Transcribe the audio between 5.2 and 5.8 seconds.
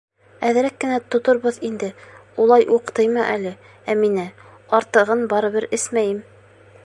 барыбер